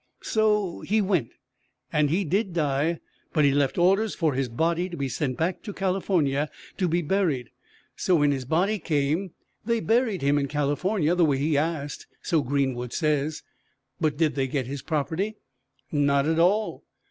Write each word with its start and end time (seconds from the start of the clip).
So 0.23 0.79
he 0.81 0.99
went, 0.99 1.29
and 1.93 2.09
he 2.09 2.23
did 2.23 2.53
die; 2.53 2.99
but 3.33 3.45
he 3.45 3.51
left 3.51 3.77
orders 3.77 4.15
for 4.15 4.33
his 4.33 4.49
body 4.49 4.89
to 4.89 4.97
be 4.97 5.07
sent 5.07 5.37
back 5.37 5.61
to 5.61 5.73
California 5.73 6.49
to 6.77 6.87
be 6.87 7.03
buried. 7.03 7.51
So 7.95 8.15
when 8.15 8.31
his 8.31 8.43
body 8.45 8.79
came 8.79 9.35
they 9.63 9.79
buried 9.79 10.23
him 10.23 10.39
in 10.39 10.47
California, 10.47 11.13
the 11.13 11.23
way 11.25 11.37
he 11.37 11.55
asked 11.55 12.07
so 12.23 12.41
Greenwood 12.41 12.93
says. 12.93 13.43
"But 13.99 14.17
did 14.17 14.33
they 14.33 14.47
get 14.47 14.65
his 14.65 14.81
property? 14.81 15.35
Not 15.91 16.25
at 16.25 16.39
all! 16.39 16.83